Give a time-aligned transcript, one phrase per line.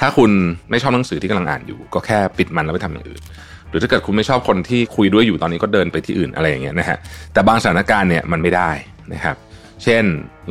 [0.00, 0.30] ถ้าคุณ
[0.70, 3.22] ไม่ชอบหนังสือที่กำลังอ่านอยู่ ก็แค่ปิดมันแล้วไปทำอย่างอื่น
[3.70, 6.98] หรือถ้าเกิดคุณไม่ชอบคนที่คุยด้วยอยู่ตอนนี้ก็เดินไปที่อื่นอะไรอย่างเงี้ยนะฮะ
[7.32, 8.70] แต่บางสถานการณ์เนี่ยมันไม่ได้
[9.12, 9.36] นะครับ
[9.84, 10.04] เช่น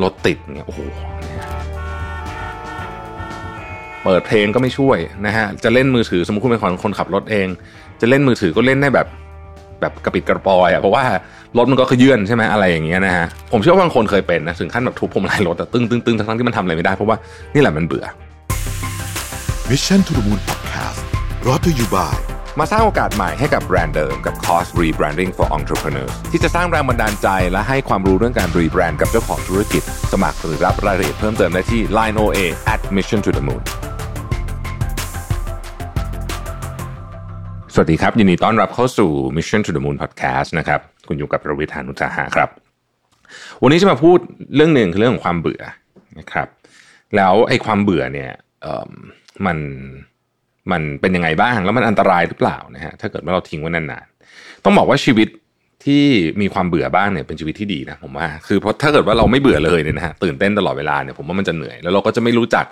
[0.03, 0.79] รถติดเนี่ยโอ้โห
[4.03, 7.47] เปิดเพลงก็ไม่ช่วยนะฮะจะเล่นมือถือสมมติคุณเป็นคนขับรถเอง
[8.01, 9.07] จะเล่นมือถือก็เล่นได้แบบ
[9.81, 11.03] แบบกระปิดกระปอยอะเพราะว่า
[11.57, 17.17] รถมันก็ขยื่นใช่ไหมอะไรอย่างเงี้ยนะฮะผมเชื่อว่าบางคนเคยเป็นนะถึงขั้นแบบทุบพวงมาลัยรถตึ้งตึ้งตึ้งทั้งที่มันทำอะไรไม่ได้เพราะว่า
[17.53, 18.05] นี่แหละมันเบื่อ
[19.71, 21.01] Mission to the Moon Podcast
[21.47, 22.17] รอ t ธออยู่บ่าย
[22.59, 32.39] มาสร้างโอกาสใหม่ให้กับแบรนด์เดิมกับ Cost Rebranding for Entrepreneurs ที่จะสร้างแรงบันดาลใจและให้ความรู้เรื่องการรีแบรนด์กับเจ้าของธุรกิจ สมัครหรือรับรายละเอียดเพิ่มเติมได้ที่ line oa
[32.73, 33.61] at mission to the moon
[37.73, 42.49] สวัสดีครับ ยินดีต้อนรับเข้าสู่ Mission to the Moon Podcast นะครับ คุณอยู่กับประวิทยานุสาหะครับ
[43.63, 44.17] วันนี้จะมาพูด
[44.55, 45.63] เรื่องหนึ่งคือเรื่องของความเบื่อ
[46.19, 46.47] นะครับ
[47.15, 48.31] แล้วไอ้ความเบื่อเนี่ย
[49.45, 49.57] มัน
[50.71, 55.27] มันเป็นยังไงบ้าง แล้วมันอันตรายหรือเปล่านะฮะถ้าเกิดว่าเราทิ้งไว้นานๆต้องบอกว่าชีวิต
[55.85, 56.03] ที่
[56.41, 62.65] มีความเบื่อบ้างเนี่ยเป็นชีวิตที่ดีนะผมว่าคือเพราะถ้าเกิดว่าเราไม่เบื่อเลยเนี่ยนะฮะตื่นเต้นตลอดเวลาเนี่ยผมว่ามันจะเหนื่อย แล้วเราก็จะไม่รู้จัก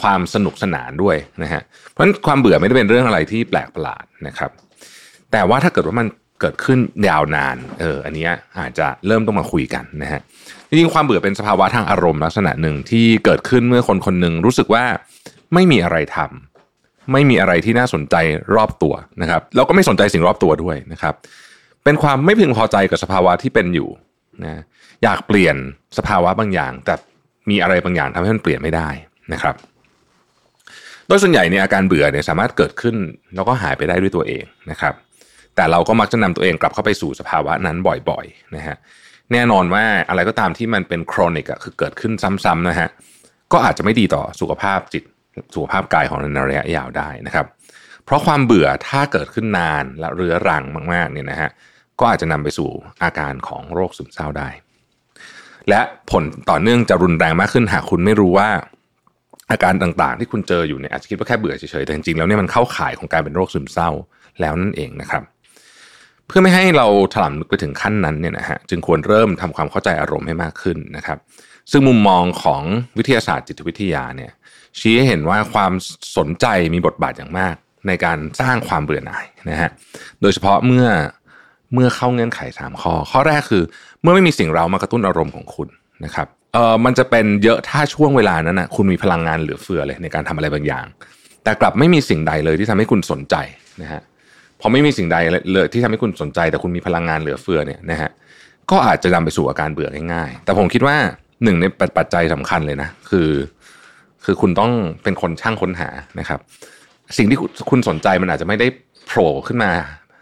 [0.00, 4.50] ความสนุกสนานด้วยนะฮะเพราะฉะนั้นความเบื่อไม่ได้เป็นเรื่องอะไรที่แปลกประหลาดนะครับ
[5.32, 6.06] แต่ว่าถ้าเกิดว่ามัน
[6.40, 10.20] เกิดขึ้นยาวนานเอออันนี้อาจจะเริ่มต้องมาคุยกันนะฮะ
[10.68, 14.84] จริงๆความเบื่อเป็นสภาวะทางอารมณ์ลักษณะหนึ่งที่เกิดขึ้นเมื่อคนคนหนึ่งรู้สึกว่า
[15.54, 18.16] ไม่มีอะไรทำไม่มีอะไรที่น่าสนใจ
[18.56, 21.14] รอบตัวนะครับแล้วก็ไม่สนใจสิ่งรอบตัวด้วยนะครับ
[21.84, 23.88] เป็นความไม่พึงพอใจกับสภาวะที่เป็นอยู่
[24.44, 24.62] นะ
[25.02, 25.56] อยากเปลี่ยน
[25.98, 26.94] สภาวะบางอย่าง แต่
[27.50, 28.88] มีอะไรบางอย่างทำให้มันเปลี่ยนไม่ได้
[29.32, 29.54] นะครับ
[31.06, 32.96] โดยส่วนใหญ่เนี่ยอาการเบื่อเนี่ยสามารถเกิดขึ้น
[33.34, 34.94] แล้วก็หายไปได้ด้วยตัวเองนะครับ
[35.56, 37.76] แต่เราก็มักจะนำตัวเองกลับเข้าไปสู่สภาวะนั้น
[38.08, 38.76] บ่อยๆนะฮะ
[39.32, 42.12] แน่นอนว่าอะไรก็ตามที่มันเป็นโครนิกอะคือเกิดขึ้น
[42.44, 42.88] ซ้ำๆนะฮะ
[43.52, 45.04] ก็อาจจะไม่ดีต่อสุขภาพจิต
[45.54, 47.46] สุขภาพกายของเราในระยะยาวได้นะครับ
[48.04, 51.50] เพราะความเบื่อถ้าเกิดขึ้นนานและเรื้อรังมากๆเนี่ยนะฮะ
[52.00, 52.70] ก็อาจจะนำไปสู่
[53.02, 54.48] อาการของโรคซึมเศร้าได้
[55.68, 55.80] และ
[56.10, 58.50] ผลต่อเนื่องจะรุนแรงมากขึ้นหากคุณไม่รู้ว่า
[59.50, 63.90] อาการต่างๆ ที่คุณเจออยู่เนี่ยอาจจะคิดว่าแค่เบื่อเฉยๆแต่จริงๆแล้วเนี่ยมันเข้าข่ายของการเป็นโรคซึมเศร้า
[64.40, 65.22] แล้วนั่นเองนะครับ
[66.26, 71.18] เพื่อไม่ให้เราถลำลึกไปถึงขั้นนั้นเนี่ยนะฮะจึงควรเริ่มทำความเข้าใจอารมณ์ให้มากขึ้นนะครับ
[71.70, 72.62] ซึ่งมุมมองของ
[72.98, 74.32] วิทยาศาสตร์จิตวิทยาเนี่ย
[74.78, 75.72] ชี้ให้เห็นว่าความ
[76.16, 77.54] สนใจมีบทบาทอย่างมาก
[77.86, 79.70] ในการสร้างความเบื่อหน่ายนะฮะ
[80.20, 80.86] โดยเฉพาะเมื่อ
[81.74, 83.62] เมื่อเข้าเงื่อนไข 3 ข้อ ข้อแรกคือ
[84.02, 85.68] เมื่อไม่มีสิ่งเรามากระตุ้นอารมณ์ของคุณ
[86.04, 90.86] นะครับเออมันจะเป็นเยอะถ้าช่วงเวลานั้นนะคุณมีพลังงานเหลือเฟือเลยในการทำอะไรบางอย่าง
[91.44, 93.36] แต่กลับไม่มีสิ่งใดเลยที่ทำให้คุณสนใจ
[93.82, 94.00] นะฮะ
[94.60, 95.16] พอไม่มีสิ่งใด
[95.52, 98.10] เลยที่ทำให้คุณสนใจ แต่คุณมีพลังงานเหลือเฟือเนี่ยนะฮะ
[98.70, 100.96] ก็อาจจะนำไปสู่อาการเบื่อง่ายๆ แต่ผมคิดว่า
[101.44, 101.64] หนึ่งใน
[101.96, 103.30] ปัจจัยสำคัญเลยนะคือ
[104.24, 106.40] คือคุณต้องเป็นคนช่างค้นหานะครับ
[107.16, 107.38] สิ่งที่
[107.70, 108.66] คุณสนใจมันอาจจะไม่ได้
[109.06, 109.72] โผล่ขึ้นมา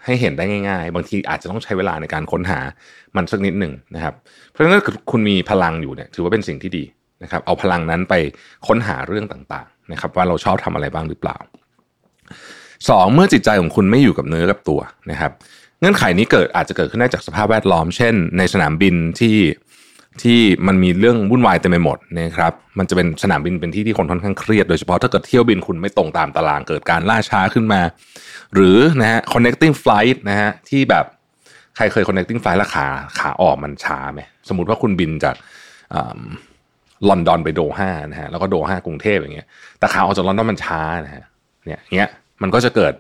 [0.05, 2.59] ให้เห็นได้ง่าย ๆ บางทีอาจจะต้องใช้เวลาในการค้นหา
[3.17, 4.15] มันสักนิดหนึ่งนะครับ
[4.51, 6.85] เพราะฉะนั้นคุณมีพลังอยู่เนี่ยถือว่าเป็นสิ่งที่ดี
[7.23, 8.15] นะครับ เอาพลังนั้นไป
[8.67, 11.37] ค้นหาเรื่องต่างๆนะครับ ว่าเราชอบทำอะไรบ้างหรือเปล่า
[12.89, 14.81] สองเมื่อจิตใจของคุณไม่อยู่กับเนื้อกับตัว
[15.11, 15.33] นะครับ
[15.81, 19.37] เงื่อนไขนี้เกิดอาจจะเกิดขึ้นได้จากสภาพแวดล้อม เช่น ในสนามบินที่
[20.23, 27.81] ที่มันมีเรื่องวุ่นวายเต็มไปหมดนะครับ มันจะเป็นสนามบินเป็นที่ที่คนค่อนข้างเครียดโดยเฉพาะถ้าเกิดเที่ยวบินคุณไม่ตรงตามตารางเกิดการล่าช้าขึ้นมา
[28.55, 31.05] หรือนะฮะ connecting flight นะฮะที่แบบ
[31.77, 32.87] ใครเคย connecting flight แล้วขา
[33.19, 35.37] ขาออกมันช้าไหมสมมติว่าคุณบินจาก
[37.09, 39.47] ลอนดอนไปโดฮานะฮะแล้วก็โดฮากรุงเทพอย่างเงี้ย
[39.79, 41.25] แต่ขาออกจากลอนดอนมันช้านะฮะ
[41.67, 42.11] เนี่ยเงี้ย
[42.43, 42.95] มันก็จะเกิด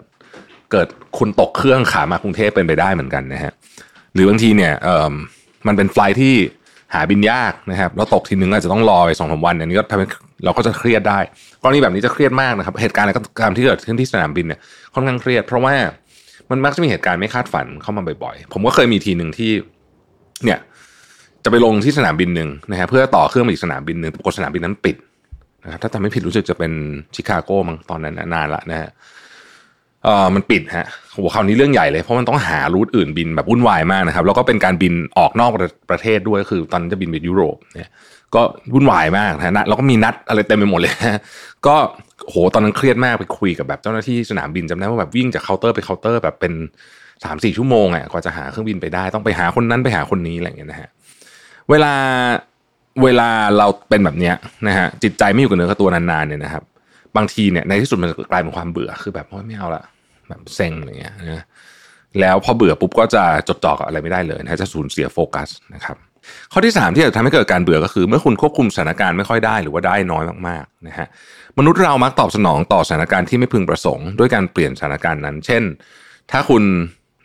[0.72, 0.88] เกิด
[1.19, 3.52] คุณตกเครื่องขามากรุงเทพเป็นไปได้เหมือนกันนะฮะ
[4.14, 5.14] หรือบางทีเนี่ยเออ
[5.66, 6.34] มันเป็นไฟล์ที่
[6.94, 10.06] หาบินยากนะครับแล้วตกทีนึงอาจจะต้องรอไปสองสาวันอันนี้ก็ทำให้
[10.44, 11.19] เราก็จะเครียดได้
[11.62, 14.60] กรณีแบบนี้จะเครียดมากนะครับ เหตุการณ์อะไรก็ตามที่เกิดขึ้นที่สนามบินเนี่ย
[14.94, 15.75] ค่อนข้างเครียด เพราะว่า
[16.50, 19.50] มันมักจะมีเหตุการณ์ไม่คาดฝันเข้ามาบ่อยๆ ผมก็เคยมีทีหนึ่งที่
[20.44, 20.59] เนี่ย
[21.44, 24.97] จะไปลงที่สนามบินหนึ่งนะฮะเพื่อต่อเครื่องไปอีกสนามบินหนึ่งปรากฏสนามบินนั้นปิด
[25.65, 26.72] นะครับถ้าจำไม่ผิดรู้สึกจะเป็น
[27.15, 28.91] ชิคาโกมั้งตอนนั้นนานละนะฮะ
[30.04, 35.50] เออมันปิดฮะโหคราวนี้เรื่องใหญ่เลยเพราะมันต้องหา route อื่นบินแบบวุ่นวายมากนะครับ แล้วก็เป็นการบินออกนอก
[35.90, 37.92] ประเทศด้วยคือ ตอนนั้นจะบินไปยุโรปเนี่ย
[38.34, 38.42] ก็
[38.72, 40.92] วุ่นวายมากนะแล้วก็มีนัดอะไรเต็มไปหมดเลย
[41.66, 41.76] ก็
[42.28, 46.52] โหตอนนั้นเครียดมากไปคุยกับแบบเจ้าหน้าที่สนามบินจำได้ว่าแบบวิ่งจากเคาน์เตอร์ไปเคาน์เตอร์แบบเป็น
[47.24, 50.88] สามสี่ชั่วโมงอะกว่าจะหาเครื่องบินไปได้ ต้องไปหาคนนั้นไปหาคนนี้อะไรอย่างเงี้ยนะฮะ
[51.70, 51.92] เวลา
[53.02, 54.34] เวลาเราเป็นแบบเนี้ย
[54.68, 56.62] นะฮะจิตใจไม่อยู่กับเนื้อกับตัวนานๆเนี่ยนะครับ
[57.16, 59.84] บางทีเนี่ยในที่สุดมันกลายเป็นความเบื่อคือแบบไม่เอาละ
[60.28, 61.44] แบบเซ็งอะไรเงี้ยนะ
[62.20, 65.96] แล้วพอเบื่อปุ๊บก็จะจดจ่อกับอะไรไม่ได้เลยนะจะสูญเสียโฟกัสนะครับ
[66.52, 71.06] ข้อที่ 3 ที่จะทำให้เกิดการเบื่อก็คือ เมื่อคุณควบคุมสถานการณ์ไม่ค่อยได้หรือว่าได้น้อยมากๆนะฮะ
[71.58, 75.62] มนุษย์เรามักตอบสนองต่อสถานการณ์ที่ไม่พึงประสงค์ด้วยการเปลี่ยนสถานการณ์นั้น เช่น
[76.31, 76.62] ถ้าคุณ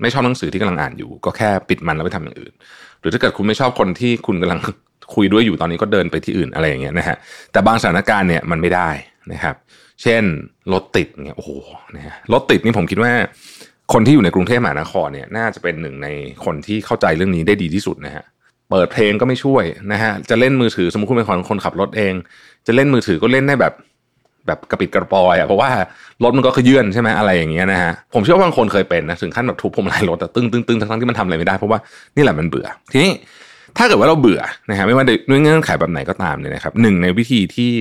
[0.01, 2.53] ไม่ชอบหนังสือที่กำลังอ่านอยู่ ก็แค่ปิดมันแล้วไปทำอย่างอื่น
[3.00, 4.59] หรือถ้าเกิดคุณไม่ชอบคนที่คุณกำลัง
[5.15, 7.18] คุยด้วยอยู่ตอนนี้ก็เดินไปที่อื่นอะไรอย่างเงี้ยนะฮะ
[7.51, 8.89] แต่บางสถานการณ์เนี่ยมันไม่ได้
[9.31, 9.55] นะครับ
[10.01, 10.23] เช่น
[10.73, 11.51] รถติดเงี้ยโอ้โห
[11.95, 13.11] นะฮะรถติดนี่ผมคิดว่า
[13.93, 16.07] คนที่อยู่ในกรุงเทพมหานครเนี่ยน่าจะเป็นหนึ่งใน
[16.45, 18.23] คนที่เข้าใจเรื่องนี้ได้ดีที่สุดนะฮะ
[18.69, 22.13] เปิดเพลงก็ไม่ช่วยนะฮะจะเล่นมือถือสมมติคุณเป็นคนคนขับรถเอง
[22.67, 23.73] จะเล่นมือถือก็เล่นได้แบบ
[24.47, 25.69] แบบกระปิดกระปอยอะเพราะว่า
[26.23, 31.79] รถมันก็ขยื่นใช่ไหมอะไรอย่างเงี้ยนะฮะผมเชื่อว่าบางคนเคยเป็นนะถึงขั้นแบบทุบพวงมาลัยรถแต่ตึ้งตึ้งตึ้งทั้งที่มันทำอะไรไม่ได้เพราะว่า
[32.15, 33.11] นี่แหละมันเบื่อ ทีนี้
[33.77, 37.73] ถ้าเกิดว่าเราเบื่อนะฮะไม่ว่าด้วยเงื่อนไขแบบไหนก็ตามเนี่ยนะครับหนึ่งในวิธีที่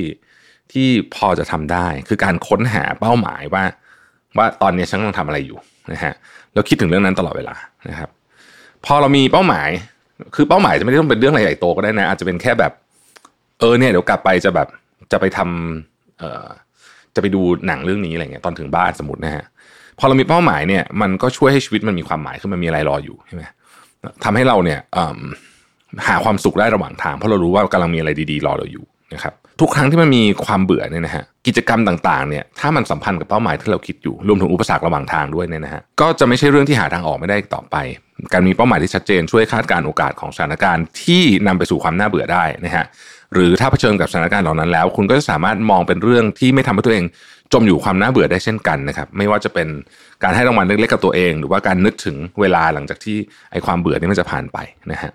[0.72, 3.64] ที่พอจะทำได้ คือการค้นหาเป้าหมายว่า
[4.38, 5.58] ว่าตอนนี้ฉันกำลังทำอะไรอยู่
[5.92, 6.14] นะฮะ
[6.52, 7.54] แล้วคิดถึงเรื่องนั้นตลอดเวลา
[7.90, 8.10] นะครับ
[8.84, 9.68] พอเรามีเป้าหมาย
[10.34, 12.72] คือเป้าหมายจะไม่ได้ต้องเป็นเรื่องใหญ่โตก็ได้นะ อาจจะเป็นแค่แบบ
[13.60, 14.68] เออเนี่ยเดี๋ยวกลับไปจะแบบ
[15.12, 16.46] จะไปทำเอ่อ
[17.14, 19.44] จะไปดูหนังเรื่องนี้อะไรเงี้ยตอนถึงบ้านสมมตินะฮะ
[19.98, 23.42] พอเรามีเป้าหมายเนี่ยมันก็ช่วยให้ชีวิตมันมีความหมายขึ้นมันมีอะไรรออยู่ใช่ไหม
[24.24, 24.80] ทำให้เราเนี่ย
[26.08, 28.84] หาความสุขได้ระหว่างทาง เพราะเรารู้ว่ากำลังมีอะไรดีๆ รอเราอยู่
[29.14, 37.76] นะครับ ทุกครั้งที่มันมีความเบื่อเนี่ยนะฮะกิจกรรมต่างๆเนี่ยถ้ามันสัมพันธ์กับเป้าหมายที่เราคิดอยู่รวมถึงอุปสรรคระหว่างทางด้วยเนี่ยนะฮะก็จะไม่ใช่เรื่องที่หาทางออกไม่ได้ต่อไป
[38.32, 42.84] การมีเป้าหมายที่ชัดเจนช่วยคาดการโอกาสของสถานการณ์ที่นำไปสู่ความน่าเบื่อได้นะฮะ
[43.34, 47.04] หรือถ้าเผชิญกับสถานการณ์เหล่านั้นแล้ว คุณก็จะสามารถมองเป็นเรื่องที่ไม่ทำให้ตัวเอง
[47.52, 49.68] จมอยู่ความน่าเบื่อได้เช่นกันนะครับไม่ว่าจะเป็น
[50.22, 53.16] การให้รางวัลเล็กๆกับตัวเอง หรือว่าการนึกถึงเวลาหลังจากที่
[53.52, 54.58] ไอ้ความเบื่อนี้มันจะผ่านไป
[54.92, 55.10] นะฮะ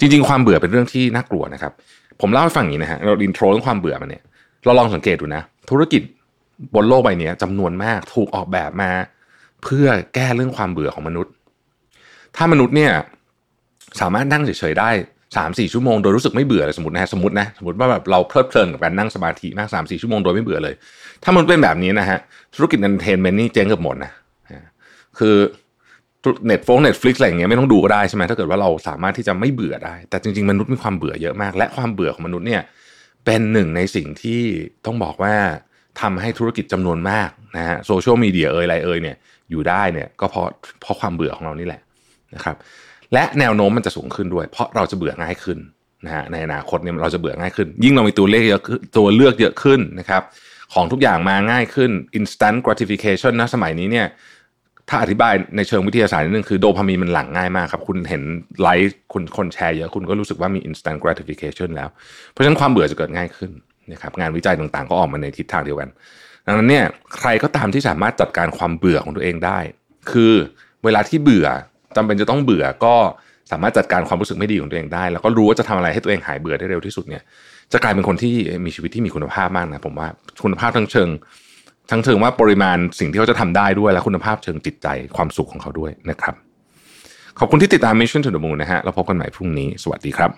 [0.00, 1.72] จริง ๆ ความเบื่อเป็นเรื่องที่น่ากลัวนะครับ
[2.20, 4.22] ผมเล่าให้ฟังอย่างนี้นะฮะเรา intro เรื่องความเบื่อมันเนี่ย
[4.64, 6.02] เราลองสังเกตดูนะ ธุรกิจ
[6.74, 8.90] บนโลกใบนี้จำนวนมากถูกออกแบบมา
[9.62, 11.32] เพื่อแก้เรื่องความเบื่อของมนุษย์
[12.36, 12.92] ถ้ามนุษย์เนี่ย
[14.00, 14.90] สามารถนั่งเฉยๆได้
[15.36, 20.74] สามสี่ชั่วโมงโดยรู้สึกไม่เบื่อเลยสมมตินะฮะสมมตินะสมมติว่าแบบเราเพลิดเพลินกับการนั่งสมาธิมากสามสี่ชั่วโมงโดยไม่เบื่อเลย
[21.24, 22.18] ถ้ามันเป็นแบบนี้นะฮะ
[22.54, 24.12] ธุรกิจ entertainment นี่เจ๊งเกือบหมดนะ
[25.18, 25.36] คือ
[26.46, 32.62] เน็ตโฟง Netflix อะไรอย่างเงี้ยไม่ต้องดูก็ได้ใช่ไหมถ้าเกิดว่าเราสามารถที่จะไม่เบื่อได้ แต่จริงๆ มนุษย์มีความเบื่อเยอะมาก และความเบื่อของมนุษย์เนี่ย
[33.24, 34.42] เป็นหนึ่งในสิ่งที่
[34.86, 35.34] ต้องบอกว่า
[36.00, 39.16] ทำให้ธุรกิจจำนวนมากนะฮะโซเชียลมีเดียเอ่ยอะไรเอ่ยเนี่ย
[39.50, 40.46] อยู่ได้เนี่ยก็เพราะ
[40.80, 41.80] เพราะความเบื่อของเรานี่แหละ
[42.34, 42.56] นะครับ
[43.12, 45.58] และแนวโน้มมันจะสูงขึ้นด้วย เพราะเราจะเบื่อง่ายขึ้น
[46.04, 48.62] นะฮะในอนาคตเนี่ยเราจะเบื่อง่ายขึ้น ยิ่งเรามีตัวเลขเยอะ
[48.98, 50.22] ตัวเลือกเยอะขึ้นนะครับ
[50.74, 54.06] ของทุกอย่างมาง่ายขึ้น instant gratification นะสมัยนี้เนี่ย
[54.88, 58.22] ถ้าอธิบายในเชิงวิทยาศาสตร์นิดนึงคือโดพามีนมันหลั่งง่ายมากครับ คุณเห็น
[58.60, 61.88] ไลค์คุณคนแชร์เยอะคุณก็รู้สึกว่ามี instant gratification แล้ว
[62.30, 63.50] เพราะฉะนั้นความเบื่อจะเกิดง่ายขึ้น
[63.92, 65.88] นะครับงานวิจัยต่างๆ ก็ออกมาในทิศทางเดียวกัน
[66.46, 66.84] ดังนั้นเนี่ย
[67.16, 69.58] ใครก็ตามที่สามารถจัดการความเบื่อของตัวเองได้
[70.10, 70.32] คือ
[70.84, 71.46] เวลาที่เบื่อ
[71.96, 72.94] จำเป็นจะต้องเบื่อก็
[73.50, 77.22] สามารถจัดการความรู้สึกไม่ดีของตัวเองได้ แล้วก็รู้ว่าจะทำอะไรให้ตัวเองหายเบื่อได้เร็วที่สุดเนี่ย
[77.72, 78.34] จะกลายเป็นคนที่
[78.64, 80.08] มีชีวิตที่มีคุณภาพมากนะผมว่า
[80.44, 81.08] คุณภาพทั้งเชิง
[81.90, 86.34] ทั้งเชิงว่าปริมาณสิ่งที่เขาจะทำได้ด้วย และคุณภาพเชิงจิตใจความสุขของเขาด้วยนะครับ
[87.38, 90.30] ขอบคุณที่ติดตาม Mission to the Moon นะฮะเราพบกันใหม่พรุ่งนี้ สวัสดีครับ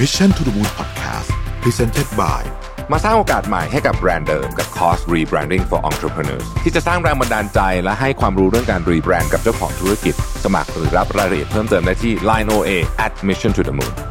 [0.00, 1.30] Mission to the Moon Podcast
[1.62, 2.42] Presented by
[2.92, 12.70] มาสร้างโอกาสใหม่ให้กับแบรนด์เดิมกับ Cost Rebranding for Entrepreneurs ที่จะสร้างแรงบันดาลใจและให้ความรู้เรื่องการรีแบรนด์กับเจ้าของธุรกิจ สมัครหรือรับรายละเอียดเพิ่มเติมได้ที่ line oa
[13.04, 14.09] at mission to the moon